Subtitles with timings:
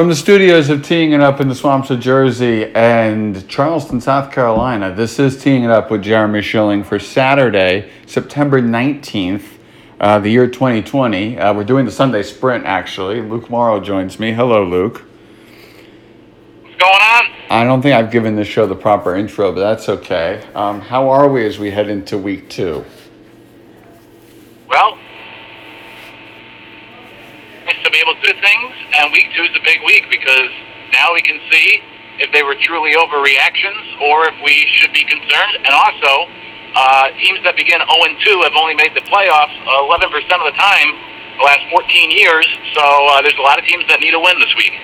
[0.00, 4.32] From the studios of Teeing It Up in the swamps of Jersey and Charleston, South
[4.32, 9.44] Carolina, this is Teeing It Up with Jeremy Schilling for Saturday, September 19th,
[10.00, 11.38] uh, the year 2020.
[11.38, 13.20] Uh, we're doing the Sunday sprint, actually.
[13.20, 14.32] Luke Morrow joins me.
[14.32, 15.04] Hello, Luke.
[16.62, 17.24] What's going on?
[17.50, 20.42] I don't think I've given this show the proper intro, but that's okay.
[20.54, 22.86] Um, how are we as we head into week two?
[24.66, 24.96] Well,
[27.66, 30.52] nice to be able to do things, and week two is a big week because
[30.92, 31.80] now we can see
[32.20, 35.56] if they were truly overreactions or if we should be concerned.
[35.64, 36.28] And also,
[36.76, 39.56] uh, teams that begin 0 and 2 have only made the playoffs
[39.88, 40.92] 11% of the time
[41.40, 42.46] the last 14 years.
[42.76, 44.76] So uh, there's a lot of teams that need a win this week.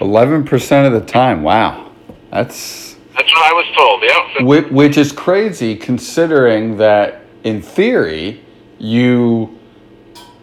[0.00, 1.42] 11% of the time.
[1.42, 1.92] Wow.
[2.30, 2.96] That's.
[3.14, 4.46] That's what I was told, yeah.
[4.46, 8.42] Which, which is crazy considering that, in theory,
[8.78, 9.58] you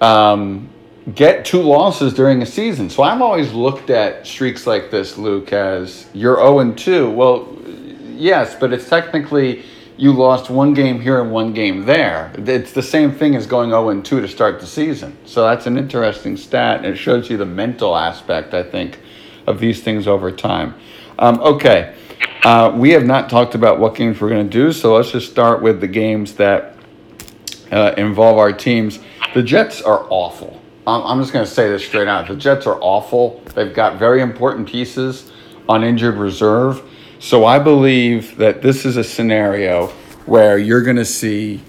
[0.02, 0.70] um,
[1.14, 2.90] get two losses during a season.
[2.90, 7.10] So I've always looked at streaks like this, Luke, as you're 0 and 2.
[7.12, 7.58] Well,
[8.16, 9.64] yes, but it's technically
[9.96, 12.32] you lost one game here and one game there.
[12.38, 15.18] It's the same thing as going 0 and 2 to start the season.
[15.26, 19.00] So that's an interesting stat, and it shows you the mental aspect, I think,
[19.48, 20.76] of these things over time.
[21.18, 21.96] Um, okay,
[22.44, 25.32] uh, we have not talked about what games we're going to do, so let's just
[25.32, 26.76] start with the games that
[27.72, 29.00] uh, involve our teams.
[29.34, 30.62] The Jets are awful.
[30.88, 32.30] I'm, just going to say this straight out.
[32.30, 33.42] The Jets are awful.
[33.54, 35.30] They've got very important pieces
[35.68, 36.82] on injured reserve.
[37.20, 39.88] So I believe that this is a scenario
[40.26, 41.62] where you're going to see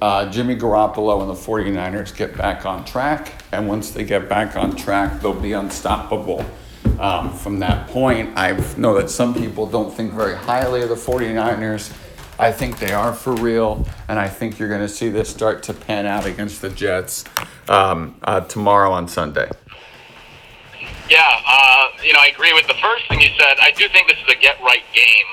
[0.00, 3.42] uh, Jimmy Garoppolo and the 49ers get back on track.
[3.50, 6.44] And once they get back on track, they'll be unstoppable.
[7.00, 10.94] Um, from that point, I know that some people don't think very highly of the
[10.94, 11.92] 49ers.
[12.38, 15.62] I think they are for real, and I think you're going to see this start
[15.64, 17.24] to pan out against the Jets
[17.68, 19.48] um, uh, tomorrow on Sunday.
[21.08, 23.56] Yeah, uh, you know, I agree with the first thing you said.
[23.62, 25.30] I do think this is a get right game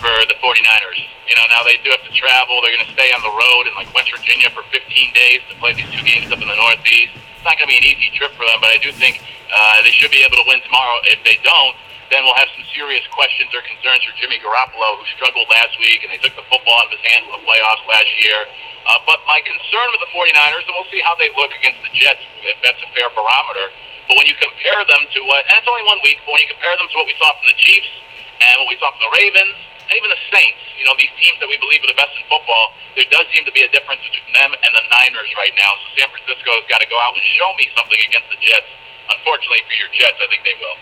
[0.00, 1.02] for the 49ers.
[1.28, 2.62] You know, now they do have to travel.
[2.62, 4.80] They're going to stay on the road in like West Virginia for 15
[5.12, 7.12] days to play these two games up in the Northeast.
[7.36, 9.82] It's not going to be an easy trip for them, but I do think uh,
[9.82, 11.02] they should be able to win tomorrow.
[11.10, 11.74] If they don't,
[12.10, 16.06] then we'll have some serious questions or concerns for Jimmy Garoppolo, who struggled last week,
[16.06, 18.40] and they took the football out of his hands in the playoffs last year.
[18.86, 21.90] Uh, but my concern with the 49ers, and we'll see how they look against the
[21.90, 23.66] Jets, if that's a fair barometer,
[24.06, 26.50] but when you compare them to what, and it's only one week, but when you
[26.50, 27.90] compare them to what we saw from the Chiefs
[28.38, 29.58] and what we saw from the Ravens,
[29.90, 32.22] and even the Saints, you know, these teams that we believe are the best in
[32.30, 35.74] football, there does seem to be a difference between them and the Niners right now.
[35.82, 38.70] So San Francisco has got to go out and show me something against the Jets.
[39.10, 40.78] Unfortunately for your Jets, I think they will.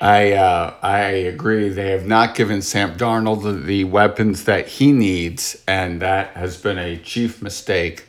[0.00, 1.68] I uh, I agree.
[1.70, 6.78] They have not given Sam Darnold the, weapons that he needs, and that has been
[6.78, 8.06] a chief mistake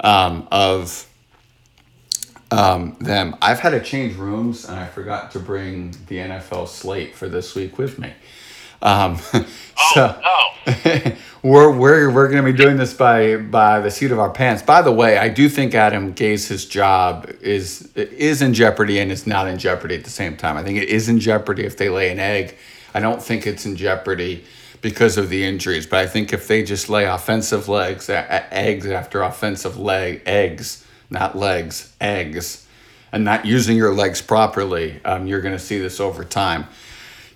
[0.00, 1.06] um, of
[2.50, 3.36] um, them.
[3.42, 7.54] I've had to change rooms, and I forgot to bring the NFL slate for this
[7.54, 8.12] week with me.
[8.82, 9.16] Um,
[9.94, 10.42] so Oh,
[11.42, 14.62] we're we're, we're going to be doing this by by the seat of our pants.
[14.62, 19.10] By the way, I do think Adam Gase his job is is in jeopardy and
[19.10, 20.56] is not in jeopardy at the same time.
[20.56, 22.56] I think it is in jeopardy if they lay an egg.
[22.94, 24.44] I don't think it's in jeopardy
[24.82, 29.22] because of the injuries, but I think if they just lay offensive legs eggs after
[29.22, 32.66] offensive leg eggs, not legs eggs,
[33.12, 36.66] and not using your legs properly, um, you're going to see this over time.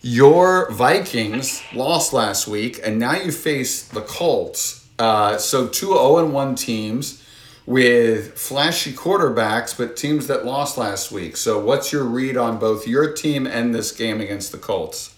[0.06, 4.86] Your Vikings lost last week, and now you face the Colts.
[5.00, 7.26] Uh, so two 0 and 1 teams
[7.66, 11.36] with flashy quarterbacks, but teams that lost last week.
[11.36, 15.10] So what's your read on both your team and this game against the Colts?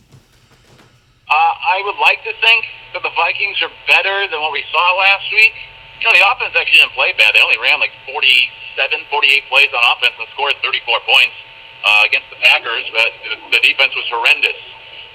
[1.28, 4.96] Uh, I would like to think that the Vikings are better than what we saw
[4.96, 5.52] last week.
[6.00, 7.36] You know, the offense actually didn't play bad.
[7.36, 11.36] They only ran like 47, 48 plays on offense and scored 34 points
[11.84, 13.12] uh, against the Packers, but
[13.52, 14.56] the defense was horrendous.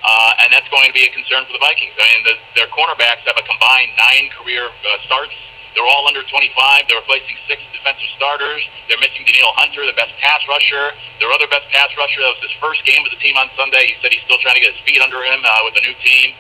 [0.03, 1.95] Uh, and that's going to be a concern for the Vikings.
[1.95, 5.31] I mean, the, their cornerbacks have a combined nine career uh, starts.
[5.73, 6.53] They're all under 25.
[6.85, 8.61] They're replacing six defensive starters.
[8.85, 10.93] They're missing Danielle Hunter, the best pass rusher.
[11.17, 13.89] Their other best pass rusher, that was his first game with the team on Sunday.
[13.89, 15.95] He said he's still trying to get his feet under him uh, with a new
[16.05, 16.37] team.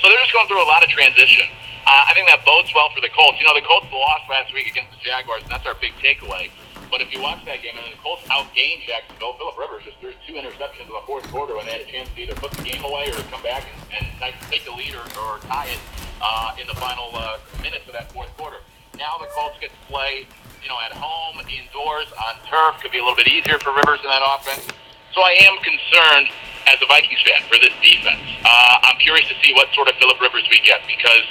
[0.00, 1.44] So they're just going through a lot of transition.
[1.84, 3.36] Uh, I think that bodes well for the Colts.
[3.36, 6.48] You know, the Colts lost last week against the Jaguars, and that's our big takeaway.
[6.90, 10.10] But if you watch that game, and the Colts outgained Jacksonville, Philip Rivers just threw
[10.26, 12.66] two interceptions in the fourth quarter when they had a chance to either put the
[12.66, 13.62] game away or come back
[13.94, 15.78] and, and take the lead or, or tie it
[16.20, 18.58] uh, in the final uh, minutes of that fourth quarter.
[18.98, 20.26] Now the Colts get to play,
[20.62, 22.82] you know, at home, indoors, on turf.
[22.82, 24.66] Could be a little bit easier for Rivers in that offense.
[25.14, 26.28] So I am concerned
[26.66, 28.20] as a Vikings fan for this defense.
[28.44, 31.26] Uh, I'm curious to see what sort of Philip Rivers we get because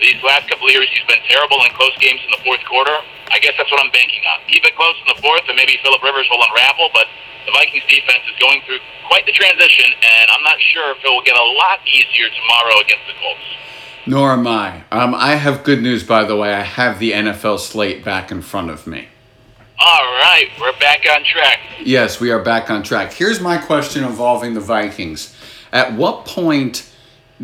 [0.00, 2.94] these last couple of years he's been terrible in close games in the fourth quarter.
[3.30, 4.40] I guess that's what I'm banking on.
[4.48, 6.90] Keep it close in the fourth, and maybe Philip Rivers will unravel.
[6.94, 7.06] But
[7.46, 8.78] the Vikings defense is going through
[9.08, 12.80] quite the transition, and I'm not sure if it will get a lot easier tomorrow
[12.80, 13.48] against the Colts.
[14.06, 14.84] Nor am I.
[14.90, 16.54] Um, I have good news, by the way.
[16.54, 19.08] I have the NFL slate back in front of me.
[19.80, 21.60] All right, we're back on track.
[21.80, 23.12] Yes, we are back on track.
[23.12, 25.36] Here's my question involving the Vikings.
[25.72, 26.90] At what point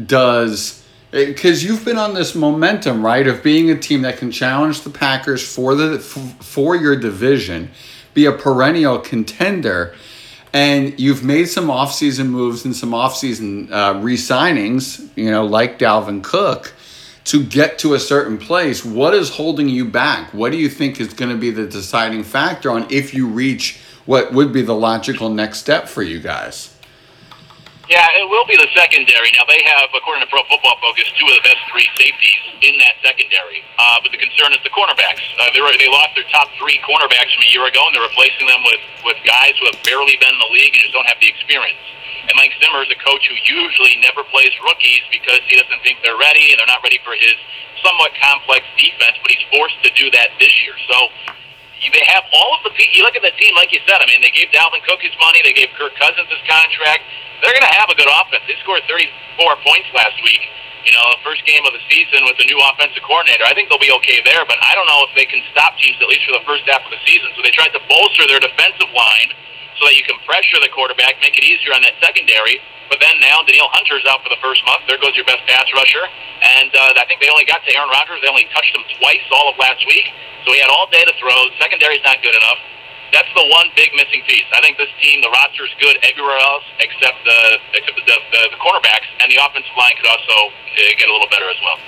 [0.07, 0.84] does
[1.15, 4.91] because you've been on this momentum, right, of being a team that can challenge the
[4.91, 7.71] Packers for the for your division,
[8.15, 9.95] be a perennial contender,
[10.53, 16.23] and you've made some offseason moves and some offseason uh, re-signings, you know, like Dalvin
[16.23, 16.75] Cook,
[17.27, 18.85] to get to a certain place.
[18.85, 20.35] What is holding you back?
[20.35, 23.79] What do you think is going to be the deciding factor on if you reach
[24.05, 26.74] what would be the logical next step for you guys?
[27.85, 29.29] Yeah, it will be the secondary.
[29.37, 32.81] Now they have, according to Pro Football Focus, two of the best three safeties in
[32.81, 33.61] that secondary.
[33.77, 35.21] Uh, but the concern is the cornerbacks.
[35.37, 38.49] Uh, they, they lost their top three cornerbacks from a year ago, and they're replacing
[38.49, 41.21] them with with guys who have barely been in the league and just don't have
[41.21, 41.81] the experience.
[42.25, 46.01] And Mike Zimmer is a coach who usually never plays rookies because he doesn't think
[46.01, 47.37] they're ready and they're not ready for his
[47.85, 49.21] somewhat complex defense.
[49.21, 50.73] But he's forced to do that this year.
[50.89, 51.13] So
[51.93, 52.73] they have all of the.
[52.95, 54.01] You look at the team, like you said.
[54.01, 55.45] I mean, they gave Dalvin Cook his money.
[55.45, 57.05] They gave Kirk Cousins his contract
[57.45, 58.41] they're going to have a good offense.
[58.49, 60.41] They scored 34 points last week.
[60.89, 63.45] You know, first game of the season with the new offensive coordinator.
[63.45, 65.97] I think they'll be okay there, but I don't know if they can stop teams
[66.01, 67.33] at least for the first half of the season.
[67.37, 69.33] So they tried to bolster their defensive line
[69.79, 72.63] so that you can pressure the quarterback, make it easier on that secondary.
[72.93, 74.85] But then now Danielle Hunter's out for the first month.
[74.87, 76.05] There goes your best pass rusher.
[76.61, 78.21] And uh, I think they only got to Aaron Rodgers.
[78.21, 80.13] They only touched him twice all of last week.
[80.45, 81.49] So he had all day to throw.
[81.59, 82.61] Secondary's not good enough
[83.15, 84.43] that's the one big missing piece.
[84.51, 87.39] I think this team, the roster is good everywhere else except the
[87.79, 91.31] except the, the, the cornerbacks, and the offensive line could also uh, get a little
[91.31, 91.79] better as well.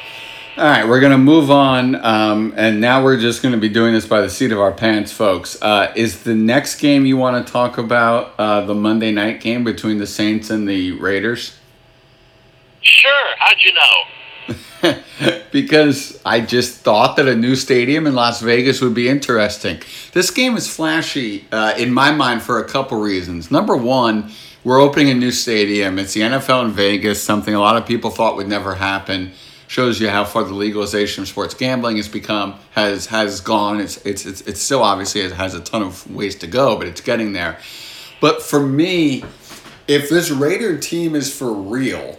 [0.59, 3.69] All right, we're going to move on, um, and now we're just going to be
[3.69, 5.61] doing this by the seat of our pants, folks.
[5.61, 9.65] Uh, is the next game you want to talk about uh, the Monday night game
[9.65, 11.59] between the Saints and the Raiders?
[12.81, 13.27] Sure.
[13.37, 15.43] How'd you know?
[15.53, 19.83] because I just thought that a new stadium in Las Vegas would be interesting.
[20.15, 23.51] This game is flashy uh, in my mind for a couple reasons.
[23.51, 24.31] Number one,
[24.65, 25.99] we're opening a new stadium.
[25.99, 29.33] It's the NFL in Vegas, something a lot of people thought would never happen.
[29.69, 33.81] Shows you how far the legalization of sports gambling has become, has has gone.
[33.81, 36.87] It's it's it's, it's still obviously it has a ton of ways to go, but
[36.87, 37.59] it's getting there.
[38.21, 39.25] But for me,
[39.89, 42.19] if this Raider team is for real,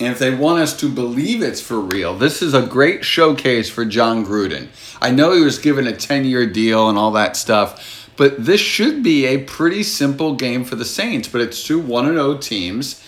[0.00, 3.70] and if they want us to believe it's for real, this is a great showcase
[3.70, 4.68] for Jon Gruden.
[5.00, 8.60] I know he was given a 10 year deal and all that stuff, but this
[8.60, 11.28] should be a pretty simple game for the Saints.
[11.28, 13.03] But it's two 1 0 teams,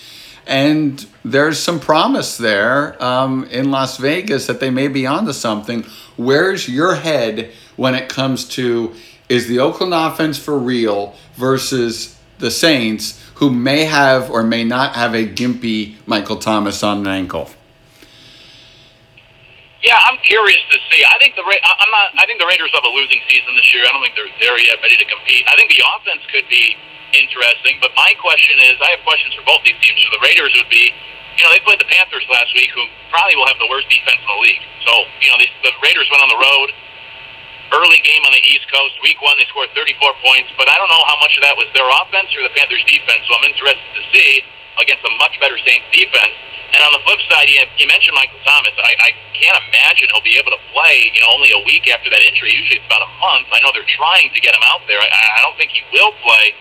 [0.47, 5.85] and there's some promise there um, in Las Vegas that they may be onto something.
[6.17, 8.95] Where's your head when it comes to
[9.29, 13.23] is the Oakland offense for real versus the Saints?
[13.37, 17.49] who may have or may not have a gimpy Michael Thomas on an ankle?
[19.85, 21.05] Yeah, I'm curious to see.
[21.05, 22.17] I think the Ra- I'm not.
[22.19, 23.85] I think the Raiders have a losing season this year.
[23.87, 25.45] I don't think they're there yet, ready to compete.
[25.47, 26.75] I think the offense could be
[27.17, 29.99] interesting, but my question is, I have questions for both these teams.
[30.05, 30.93] For the Raiders, would be,
[31.37, 34.21] you know, they played the Panthers last week, who probably will have the worst defense
[34.21, 34.65] in the league.
[34.85, 34.93] So,
[35.25, 36.69] you know, the Raiders went on the road
[37.75, 38.95] early game on the East Coast.
[39.03, 41.67] Week one, they scored 34 points, but I don't know how much of that was
[41.75, 43.27] their offense or the Panthers' defense.
[43.27, 44.47] So I'm interested to see
[44.79, 46.35] against a much better Saints defense.
[46.75, 48.75] And on the flip side, you, you mentioned Michael Thomas.
[48.77, 52.11] I, I can't imagine he'll be able to play, you know, only a week after
[52.11, 52.53] that injury.
[52.53, 53.49] Usually it's about a month.
[53.55, 54.99] I know they're trying to get him out there.
[54.99, 56.53] I, I don't think he will play.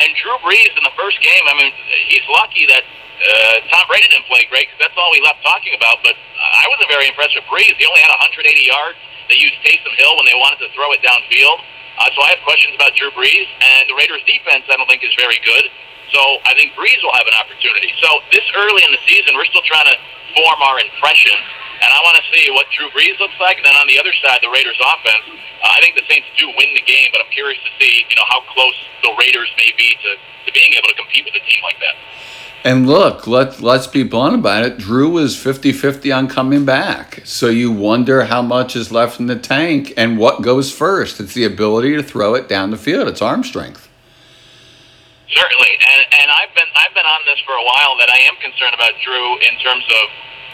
[0.00, 1.70] And Drew Brees in the first game, I mean,
[2.08, 5.76] he's lucky that uh, Tom Brady didn't play great because that's all we left talking
[5.76, 6.00] about.
[6.02, 7.76] But I wasn't very impressed with Brees.
[7.76, 8.98] He only had 180 yards.
[9.30, 11.62] They used Taysom Hill when they wanted to throw it downfield.
[12.00, 15.04] Uh, so I have questions about Drew Brees, and the Raiders' defense I don't think
[15.04, 15.68] is very good.
[16.10, 17.88] So I think Brees will have an opportunity.
[18.00, 19.96] So this early in the season, we're still trying to
[20.36, 21.40] form our impressions,
[21.82, 23.58] and I want to see what Drew Brees looks like.
[23.58, 25.26] And then on the other side, the Raiders' offense.
[25.62, 28.16] Uh, I think the Saints do win the game, but I'm curious to see you
[28.16, 30.10] know how close the Raiders may be to,
[30.46, 31.98] to being able to compete with a team like that.
[32.64, 34.78] And look, let, let's be blunt about it.
[34.78, 37.20] Drew was 50 50 on coming back.
[37.24, 41.18] So you wonder how much is left in the tank and what goes first.
[41.18, 43.88] It's the ability to throw it down the field, it's arm strength.
[45.26, 45.72] Certainly.
[45.74, 48.74] And, and I've, been, I've been on this for a while that I am concerned
[48.74, 50.06] about Drew in terms of,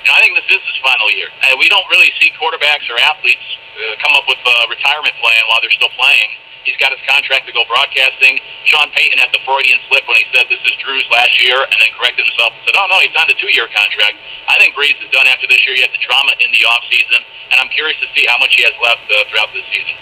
[0.08, 1.28] know, I think this is his final year.
[1.44, 3.44] Uh, we don't really see quarterbacks or athletes
[3.76, 6.32] uh, come up with a retirement plan while they're still playing.
[6.64, 8.36] He's got his contract to go broadcasting.
[8.68, 11.78] Sean Payton had the Freudian slip when he said this is Drew's last year and
[11.80, 14.20] then corrected himself and said, oh, no, he signed a two-year contract.
[14.52, 15.76] I think Brees is done after this year.
[15.76, 18.68] He had the drama in the offseason, and I'm curious to see how much he
[18.68, 19.96] has left uh, throughout this season.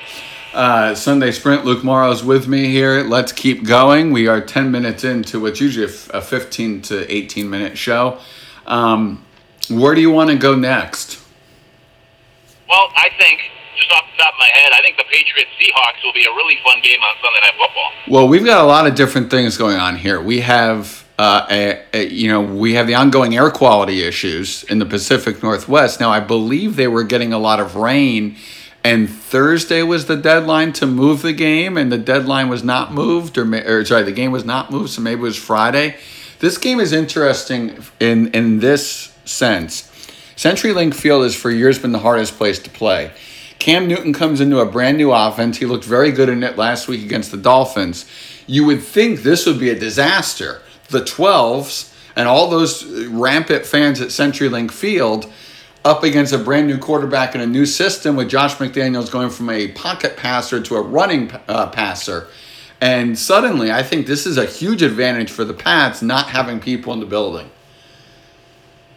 [0.56, 1.64] Uh, Sunday Sprint.
[1.64, 3.02] Luke Morrow's with me here.
[3.02, 4.10] Let's keep going.
[4.10, 8.18] We are 10 minutes into what's usually a 15 to 18 minute show.
[8.66, 9.25] Um,
[9.70, 11.22] where do you want to go next?
[12.68, 13.40] Well, I think,
[13.76, 16.30] just off the top of my head, I think the Patriots Seahawks will be a
[16.30, 17.90] really fun game on Sunday Night Football.
[18.08, 20.20] Well, we've got a lot of different things going on here.
[20.20, 24.78] We have, uh, a, a, you know, we have the ongoing air quality issues in
[24.78, 26.00] the Pacific Northwest.
[26.00, 28.36] Now, I believe they were getting a lot of rain,
[28.82, 33.38] and Thursday was the deadline to move the game, and the deadline was not moved,
[33.38, 35.96] or, or sorry, the game was not moved, so maybe it was Friday.
[36.38, 39.90] This game is interesting in in this sense.
[40.36, 43.10] CenturyLink Field has for years been the hardest place to play.
[43.58, 45.58] Cam Newton comes into a brand new offense.
[45.58, 48.04] He looked very good in it last week against the Dolphins.
[48.46, 50.60] You would think this would be a disaster.
[50.88, 55.32] The 12s and all those rampant fans at CenturyLink Field
[55.84, 59.50] up against a brand new quarterback in a new system with Josh McDaniels going from
[59.50, 62.26] a pocket passer to a running uh, passer.
[62.80, 66.92] And suddenly, I think this is a huge advantage for the Pats not having people
[66.92, 67.50] in the building.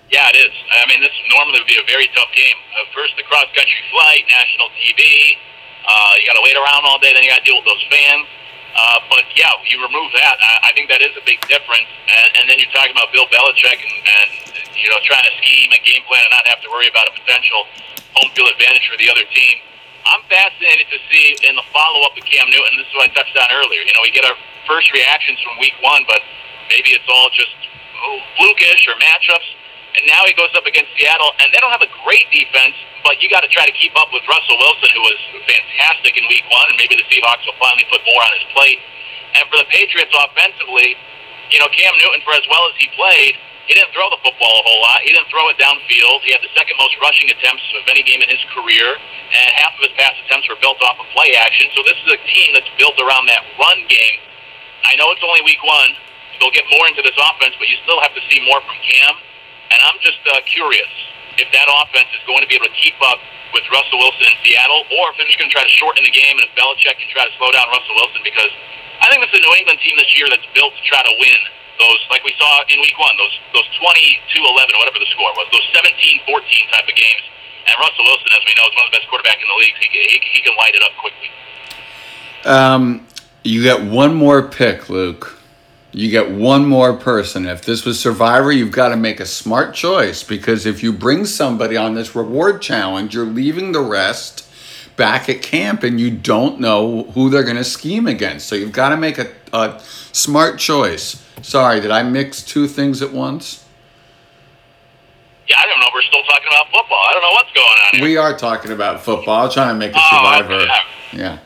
[0.10, 0.54] Yeah, it is.
[0.74, 2.58] I mean, this normally would be a very tough game.
[2.74, 5.38] Uh, first, the cross country flight, national TV.
[5.86, 7.86] Uh, you got to wait around all day, then you got to deal with those
[7.94, 8.26] fans.
[8.74, 10.38] Uh, but yeah, you remove that.
[10.42, 11.90] I, I think that is a big difference.
[12.10, 14.30] And, and then you're talking about Bill Belichick and, and
[14.78, 17.14] you know trying to scheme and game plan and not have to worry about a
[17.14, 17.66] potential
[18.18, 19.58] home field advantage for the other team.
[20.06, 22.78] I'm fascinated to see in the follow up to Cam Newton.
[22.78, 23.82] This is what I touched on earlier.
[23.84, 26.22] You know, we get our first reactions from Week One, but
[26.70, 27.54] maybe it's all just
[28.00, 29.59] oh, flukish or matchups.
[29.98, 33.18] And now he goes up against Seattle, and they don't have a great defense, but
[33.20, 35.20] you got to try to keep up with Russell Wilson, who was
[35.50, 38.80] fantastic in Week One, and maybe the Seahawks will finally put more on his plate.
[39.34, 40.94] And for the Patriots offensively,
[41.50, 43.34] you know, Cam Newton, for as well as he played,
[43.70, 45.06] he didn't throw the football a whole lot.
[45.06, 46.26] He didn't throw it downfield.
[46.26, 49.78] He had the second most rushing attempts of any game in his career, and half
[49.78, 51.70] of his pass attempts were built off of play action.
[51.78, 54.18] So this is a team that's built around that run game.
[54.90, 55.94] I know it's only Week One.
[56.42, 59.14] They'll get more into this offense, but you still have to see more from Cam.
[59.70, 60.90] And I'm just uh, curious
[61.38, 63.22] if that offense is going to be able to keep up
[63.54, 66.14] with Russell Wilson in Seattle, or if they're just going to try to shorten the
[66.14, 68.54] game and if Belichick can try to slow down Russell Wilson because
[69.02, 71.14] I think this is a New England team this year that's built to try to
[71.18, 71.40] win
[71.80, 75.48] those, like we saw in Week One, those those 22-11 or whatever the score was,
[75.56, 76.28] those 17-14
[76.76, 77.26] type of games.
[77.66, 79.76] And Russell Wilson, as we know, is one of the best quarterbacks in the league.
[79.80, 81.30] He, he, he can light it up quickly.
[82.44, 83.08] Um,
[83.44, 85.39] you got one more pick, Luke.
[85.92, 87.46] You get one more person.
[87.48, 91.26] If this was Survivor, you've got to make a smart choice because if you bring
[91.26, 94.46] somebody on this reward challenge, you're leaving the rest
[94.98, 98.48] back at camp and you don't know who they're going to scheme against.
[98.48, 99.80] So you've got to make a, a
[100.12, 101.24] smart choice.
[101.42, 103.66] Sorry, did I mix two things at once?
[105.48, 105.88] Yeah, I don't know.
[105.92, 107.02] We're still talking about football.
[107.08, 108.04] I don't know what's going on here.
[108.04, 109.46] We are talking about football.
[109.46, 110.54] I'm trying to make a Oh, Survivor.
[110.54, 110.74] okay.
[111.14, 111.40] Yeah.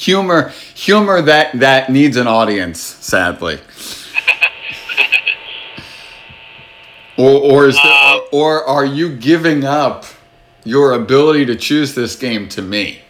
[0.00, 3.58] Humor, humor that that needs an audience, sadly.
[7.18, 10.06] or or is there, Uh, or are you giving up
[10.64, 13.02] your ability to choose this game to me?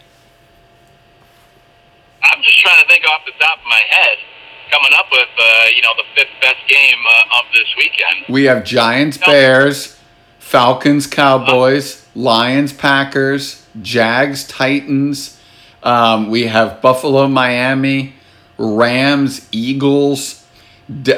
[2.24, 4.18] I'm just trying to think off the top of my head,
[4.72, 8.24] coming up with uh, you know the fifth best game uh, of this weekend.
[8.28, 9.26] We have Giants, No.
[9.26, 9.96] Bears,
[10.40, 15.36] Falcons, Cowboys, Lions, Packers, Jags, Titans.
[15.82, 18.14] Um, we have Buffalo, Miami,
[18.58, 20.44] Rams, Eagles,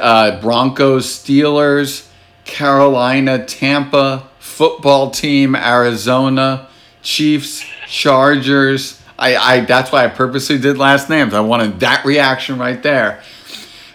[0.00, 2.08] uh, Broncos, Steelers,
[2.44, 6.68] Carolina, Tampa, football team, Arizona,
[7.02, 9.00] Chiefs, Chargers.
[9.18, 11.34] I, I that's why I purposely did last names.
[11.34, 13.22] I wanted that reaction right there.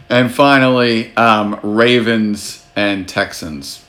[0.09, 3.83] And finally, um, Ravens and Texans.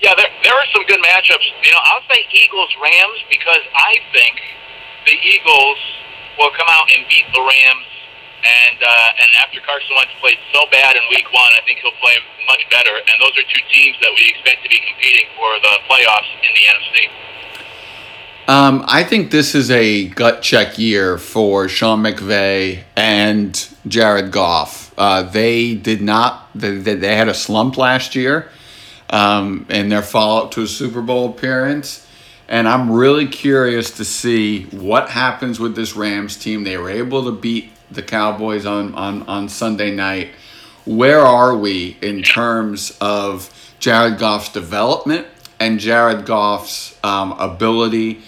[0.00, 1.44] Yeah, there there are some good matchups.
[1.64, 4.40] You know, I'll say Eagles Rams because I think
[5.08, 5.80] the Eagles
[6.36, 7.88] will come out and beat the Rams.
[8.38, 11.98] And uh, and after Carson Wentz played so bad in Week One, I think he'll
[11.98, 12.14] play
[12.46, 12.94] much better.
[12.94, 16.52] And those are two teams that we expect to be competing for the playoffs in
[16.54, 17.10] the NFC.
[18.48, 24.94] Um, I think this is a gut check year for Sean McVay and Jared Goff.
[24.96, 26.48] Uh, they did not.
[26.54, 28.50] They, they had a slump last year
[29.10, 32.06] um, in their follow up to a Super Bowl appearance,
[32.48, 36.64] and I'm really curious to see what happens with this Rams team.
[36.64, 40.30] They were able to beat the Cowboys on on on Sunday night.
[40.84, 45.26] Where are we in terms of Jared Goff's development
[45.60, 48.22] and Jared Goff's um, ability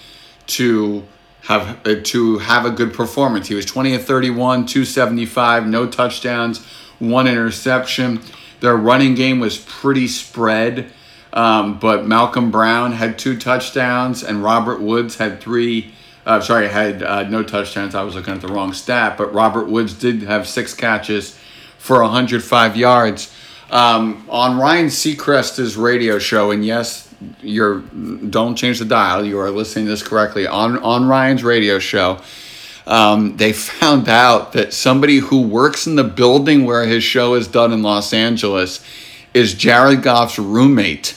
[0.48, 1.04] to
[1.42, 3.48] have uh, to have a good performance.
[3.48, 6.64] He was 20 of 31, 275, no touchdowns,
[6.98, 8.20] one interception.
[8.60, 10.92] Their running game was pretty spread,
[11.32, 15.92] um, but Malcolm Brown had two touchdowns and Robert Woods had three
[16.26, 17.94] Uh, sorry, had uh, no touchdowns.
[17.94, 21.38] I was looking at the wrong stat, but Robert Woods did have six catches
[21.78, 23.34] for 105 yards.
[23.70, 27.08] Um, on Ryan Seacrest's radio show, and yes,
[27.40, 29.24] you're don't change the dial.
[29.24, 32.18] You are listening to this correctly on on Ryan's radio show.
[32.86, 37.46] Um, they found out that somebody who works in the building where his show is
[37.48, 38.84] done in Los Angeles
[39.32, 41.16] is Jared Goff's roommate.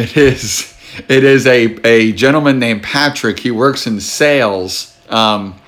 [0.00, 0.74] It is.
[1.08, 3.38] It is a, a gentleman named Patrick.
[3.38, 5.60] He works in sales um,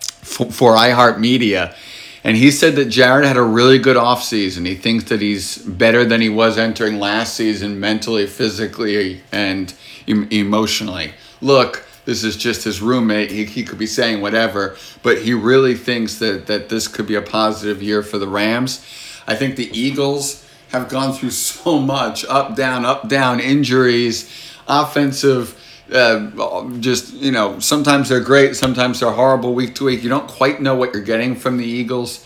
[0.00, 1.74] for, for iHeartMedia.
[2.22, 4.66] And he said that Jared had a really good offseason.
[4.66, 9.72] He thinks that he's better than he was entering last season mentally, physically, and
[10.06, 11.14] em- emotionally.
[11.40, 13.30] Look, this is just his roommate.
[13.30, 17.14] He, he could be saying whatever, but he really thinks that, that this could be
[17.14, 18.84] a positive year for the Rams.
[19.26, 24.30] I think the Eagles have gone through so much up, down, up, down, injuries,
[24.66, 25.56] offensive.
[25.92, 30.02] Uh, just you know, sometimes they're great, sometimes they're horrible week to week.
[30.02, 32.24] You don't quite know what you're getting from the Eagles,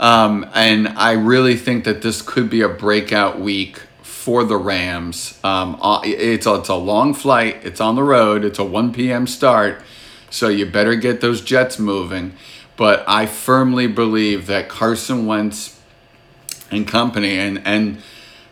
[0.00, 5.38] um, and I really think that this could be a breakout week for the Rams.
[5.44, 7.60] Um, uh, it's a, it's a long flight.
[7.64, 8.44] It's on the road.
[8.44, 9.28] It's a 1 p.m.
[9.28, 9.80] start,
[10.28, 12.34] so you better get those Jets moving.
[12.76, 15.77] But I firmly believe that Carson Wentz
[16.70, 17.98] and company and and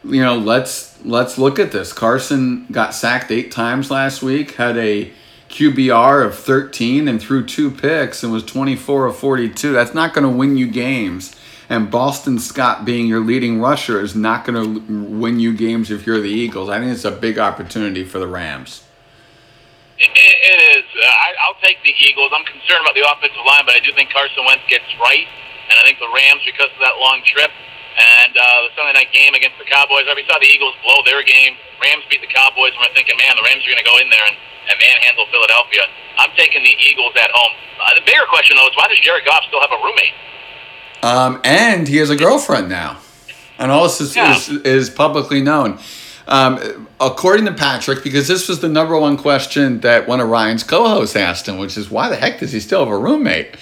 [0.05, 1.93] you know let's let's look at this.
[1.93, 5.13] Carson got sacked eight times last week had a
[5.49, 10.25] qbr of 13 and threw two picks and was 24 of 42 that's not going
[10.25, 11.37] to win you games.
[11.69, 16.07] And boston scott being your leading rusher is not going to win you games if
[16.07, 16.69] you're the eagles.
[16.69, 18.83] I think it's a big opportunity for the rams.
[19.99, 20.85] It, it is.
[20.93, 22.29] Uh, I, I'll take the Eagles.
[22.37, 25.25] I'm concerned about the offensive line, but I do think Carson Wentz gets right,
[25.73, 27.51] and I think the Rams, because of that long trip,
[27.97, 31.25] and uh, the Sunday night game against the Cowboys, we saw the Eagles blow their
[31.25, 31.57] game.
[31.81, 34.09] Rams beat the Cowboys, and we're thinking, man, the Rams are going to go in
[34.13, 34.37] there and,
[34.69, 35.89] and manhandle Philadelphia.
[36.21, 37.53] I'm taking the Eagles at home.
[37.81, 40.17] Uh, the bigger question, though, is why does Jared Goff still have a roommate?
[41.03, 42.99] Um, and he has a girlfriend now.
[43.59, 44.37] And all this is, Yeah.
[44.37, 45.79] is, is publicly known.
[46.29, 50.65] Um, according to Patrick, because this was the number one question that one of Ryan's
[50.65, 53.57] co hosts asked him, which is why the heck does he still have a roommate?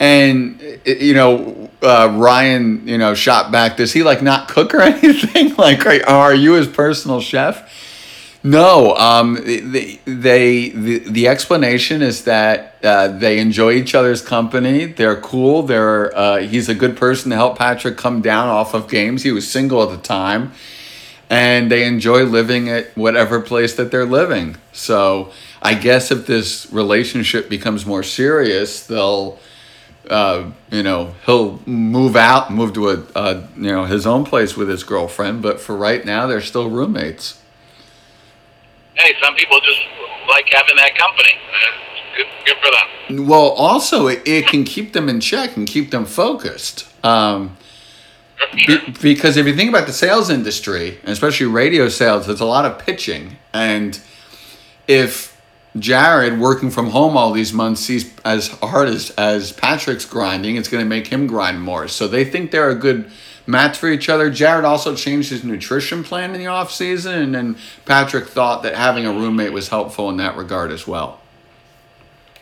[0.00, 4.80] And, you know, uh, Ryan, you know, shot back, does he like not cook or
[4.82, 5.54] anything?
[5.56, 7.68] like, are, are you his personal chef?
[8.44, 14.84] No, um, they, they the, the explanation is that uh, they enjoy each other's company.
[14.84, 15.64] They're cool.
[15.64, 19.24] They're uh, he's a good person to help Patrick come down off of games.
[19.24, 20.52] He was single at the time,
[21.28, 24.56] and they enjoy living at whatever place that they're living.
[24.72, 29.38] So I guess if this relationship becomes more serious, they'll.
[30.08, 34.56] Uh, you know, he'll move out, move to a, a, you know, his own place
[34.56, 35.42] with his girlfriend.
[35.42, 37.40] But for right now, they're still roommates.
[38.94, 39.80] Hey, some people just
[40.28, 41.30] like having that company.
[41.52, 41.84] Uh,
[42.16, 42.70] Good, good for
[43.16, 43.26] them.
[43.28, 46.86] Well, also it, it can keep them in check and keep them focused.
[47.04, 47.56] Um,
[48.66, 52.44] be- because if you think about the sales industry, and especially radio sales, there's a
[52.44, 54.00] lot of pitching, and
[54.88, 55.37] if
[55.80, 60.68] Jared working from home all these months sees as hard as as Patrick's grinding, it's
[60.68, 61.88] going to make him grind more.
[61.88, 63.10] So they think they're a good
[63.46, 64.30] match for each other.
[64.30, 68.74] Jared also changed his nutrition plan in the off season, and then Patrick thought that
[68.74, 71.20] having a roommate was helpful in that regard as well.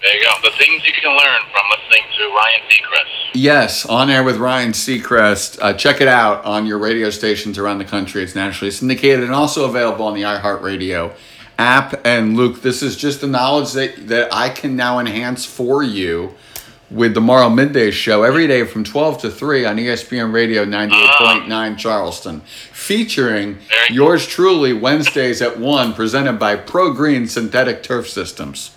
[0.03, 0.51] There you go.
[0.51, 3.31] The things you can learn from listening to Ryan Seacrest.
[3.35, 5.59] Yes, on air with Ryan Seacrest.
[5.61, 8.22] Uh, check it out on your radio stations around the country.
[8.22, 11.14] It's nationally syndicated and also available on the iHeartRadio
[11.59, 12.01] app.
[12.05, 16.35] And Luke, this is just the knowledge that, that I can now enhance for you
[16.90, 21.79] with the Morrow Midday Show every day from 12 to 3 on ESPN Radio 98.9
[21.79, 23.59] Charleston, featuring
[23.90, 28.71] yours truly Wednesdays at 1, presented by Pro Green Synthetic Turf Systems.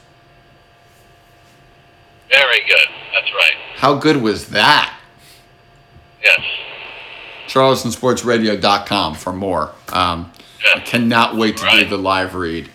[2.30, 2.88] Very good.
[3.14, 3.54] That's right.
[3.76, 4.96] How good was that?
[6.24, 6.42] Yes.
[7.48, 9.72] charlestonsportsradio.com for more.
[9.90, 10.32] Um,
[10.76, 12.70] I cannot wait to do the live read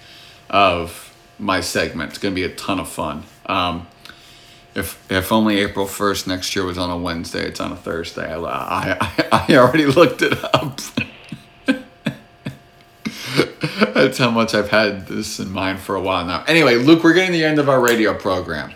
[0.51, 2.11] of my segment.
[2.11, 3.25] It's going to be a ton of fun.
[3.47, 3.87] Um,
[4.75, 8.33] if if only April first next year was on a Wednesday, it's on a Thursday.
[8.33, 10.81] I I, I, already looked it up.
[13.95, 16.45] That's how much I've had this in mind for a while now.
[16.47, 18.73] Anyway, Luke, we're getting to the end of our radio program.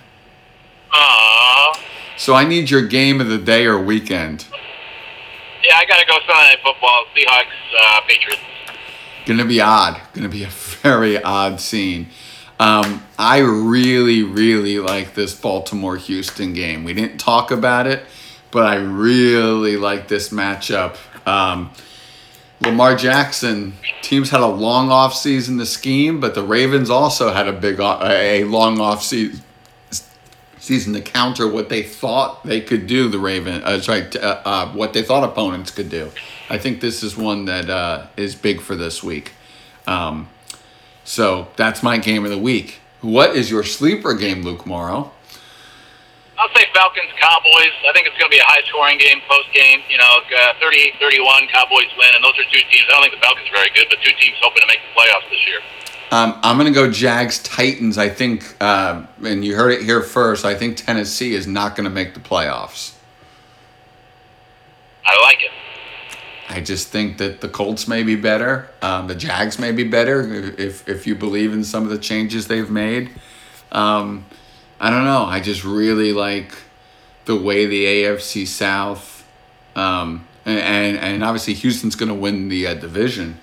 [0.92, 1.76] Aww.
[2.16, 4.46] So I need your game of the day or weekend.
[5.64, 7.04] Yeah, I gotta go Sunday Night Football.
[7.14, 7.46] Seahawks,
[7.80, 8.40] uh, Patriots.
[9.28, 10.00] Gonna be odd.
[10.14, 10.48] Gonna be a
[10.82, 12.08] very odd scene.
[12.58, 16.82] Um, I really, really like this Baltimore Houston game.
[16.82, 18.04] We didn't talk about it,
[18.50, 20.96] but I really like this matchup.
[21.26, 21.70] Um,
[22.62, 23.74] Lamar Jackson.
[24.00, 27.78] Teams had a long off season to scheme, but the Ravens also had a big
[27.80, 29.42] a long off season
[30.58, 33.08] season to counter what they thought they could do.
[33.08, 36.10] The Raven, uh, sorry, uh, uh, what they thought opponents could do.
[36.50, 39.32] I think this is one that uh, is big for this week.
[39.86, 40.28] Um,
[41.04, 42.80] so that's my game of the week.
[43.00, 45.12] What is your sleeper game, Luke Morrow?
[46.38, 47.74] I'll say Falcons Cowboys.
[47.88, 49.80] I think it's going to be a high scoring game, close game.
[49.90, 52.86] You know, uh, 38-31, Cowboys win, and those are two teams.
[52.88, 55.00] I don't think the Falcons are very good, but two teams hoping to make the
[55.00, 55.60] playoffs this year.
[56.10, 57.98] Um, I'm going to go Jags Titans.
[57.98, 60.44] I think, uh, and you heard it here first.
[60.44, 62.94] I think Tennessee is not going to make the playoffs.
[65.04, 65.50] I like it.
[66.48, 68.70] I just think that the Colts may be better.
[68.80, 70.22] Um, the Jags may be better
[70.58, 73.10] if if you believe in some of the changes they've made.
[73.70, 74.24] Um,
[74.80, 75.24] I don't know.
[75.24, 76.52] I just really like
[77.26, 79.26] the way the AFC South,
[79.76, 83.38] um, and, and and obviously Houston's going to win the uh, division.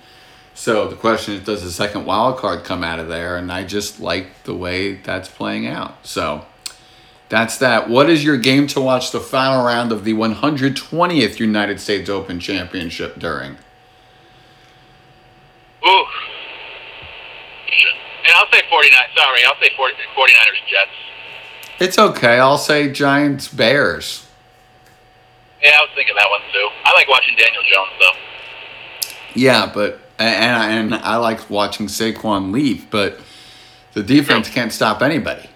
[0.54, 3.36] So the question is, does the second wild card come out of there?
[3.36, 6.06] And I just like the way that's playing out.
[6.06, 6.46] So
[7.28, 7.88] that's that.
[7.88, 12.38] What is your game to watch the final round of the 120th United States Open
[12.38, 13.52] Championship during?
[15.84, 16.04] Ooh.
[18.24, 18.92] And I'll say 49.
[19.16, 20.90] Sorry, I'll say 40, 49ers Jets.
[21.78, 22.38] It's okay.
[22.38, 24.26] I'll say Giants Bears.
[25.62, 26.68] Yeah, I was thinking that one too.
[26.84, 28.18] I like watching Daniel Jones though.
[29.34, 33.20] Yeah, but and and I like watching Saquon leap, but
[33.94, 35.48] the defense can't stop anybody,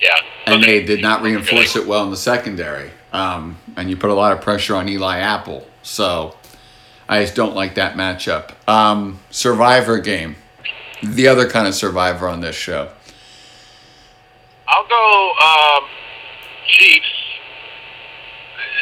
[0.00, 0.16] Yeah.
[0.46, 2.90] and they did not reinforce it well in the secondary.
[3.12, 6.36] Um, and you put a lot of pressure on Eli Apple, so
[7.08, 8.52] I just don't like that matchup.
[8.68, 10.36] Um, survivor game,
[11.02, 12.90] the other kind of survivor on this show.
[14.68, 15.88] I'll go um,
[16.66, 17.06] Chiefs.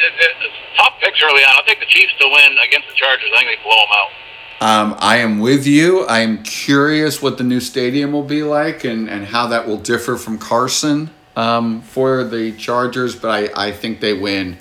[0.05, 1.55] It, it, tough picks early on.
[1.55, 3.29] I'll take the Chiefs to win against the Chargers.
[3.33, 4.11] I think they blow them out.
[4.61, 6.05] Um, I am with you.
[6.05, 9.77] I am curious what the new stadium will be like and, and how that will
[9.77, 14.57] differ from Carson um, for the Chargers, but I, I think they win.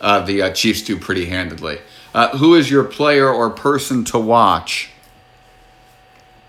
[0.00, 1.78] Uh, the uh, Chiefs do pretty handedly.
[2.14, 4.90] Uh, who is your player or person to watch?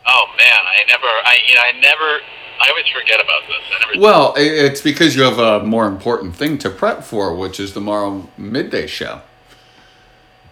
[0.08, 2.21] Oh man, I never, I you know, I never,
[2.62, 3.58] I always forget about this.
[3.71, 4.02] I never.
[4.02, 8.28] Well, it's because you have a more important thing to prep for, which is tomorrow
[8.38, 9.21] midday show.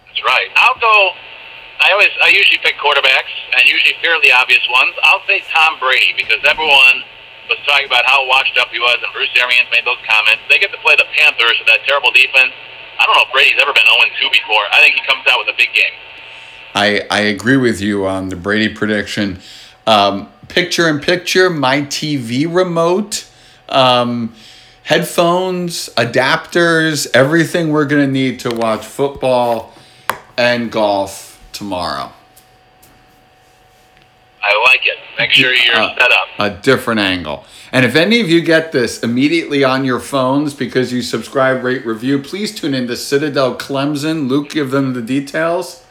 [0.06, 0.48] That's right.
[0.56, 1.12] I'll go.
[1.82, 4.94] I always, I usually pick quarterbacks, and usually fairly obvious ones.
[5.02, 7.02] I'll say Tom Brady because everyone
[7.50, 10.46] was talking about how washed up he was, and Bruce Arians made those comments.
[10.46, 12.54] They get to play the Panthers with that terrible defense.
[12.98, 14.62] I don't know if Brady's ever been 0 2 before.
[14.70, 15.96] I think he comes out with a big game.
[16.74, 19.40] I, I agree with you on the Brady prediction.
[19.84, 23.26] Um, picture in picture, my TV remote,
[23.68, 24.34] um,
[24.84, 29.74] headphones, adapters, everything we're going to need to watch football
[30.38, 32.12] and golf tomorrow.
[34.44, 34.98] I like it.
[35.18, 36.28] Make sure you're Uh, set up.
[36.38, 37.44] A different angle.
[37.70, 41.86] And if any of you get this immediately on your phones because you subscribe, rate,
[41.86, 44.28] review, please tune in to Citadel Clemson.
[44.28, 45.84] Luke, give them the details.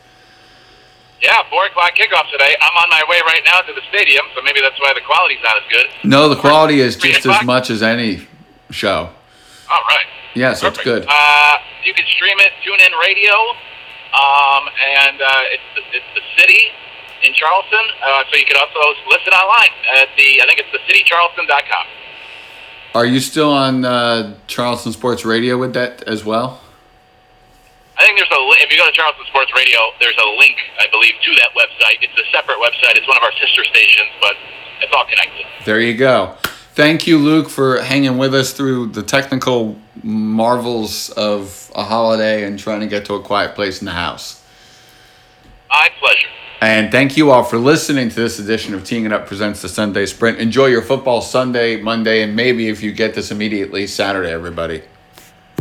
[1.22, 2.56] Yeah, four o'clock kickoff today.
[2.62, 5.38] I'm on my way right now to the stadium, so maybe that's why the quality's
[5.44, 5.86] not as good.
[6.04, 8.28] No, the quality is just as much as any
[8.72, 9.10] show.
[9.70, 10.06] All right.
[10.34, 11.06] Yeah, so it's good.
[11.08, 13.34] Uh, you can stream it, tune in radio,
[14.12, 16.72] um, and uh, it's, the, it's the city
[17.24, 17.86] in Charleston.
[18.04, 21.86] Uh, so you can also listen online at the I think it's the citycharleston.com.
[22.94, 26.60] Are you still on uh, Charleston Sports Radio with that as well?
[27.98, 30.88] I think there's a if you go to Charleston Sports Radio, there's a link I
[30.92, 32.02] believe to that website.
[32.02, 32.98] It's a separate website.
[32.98, 34.36] It's one of our sister stations, but
[34.82, 35.46] it's all connected.
[35.66, 36.36] There you go.
[36.74, 42.58] Thank you, Luke, for hanging with us through the technical marvels of a holiday and
[42.58, 44.44] trying to get to a quiet place in the house.
[45.70, 46.28] My pleasure.
[46.62, 49.70] And thank you all for listening to this edition of Teeing It Up Presents the
[49.70, 50.38] Sunday Sprint.
[50.38, 54.84] Enjoy your football Sunday, Monday, and maybe if you get this immediately, Saturday, everybody.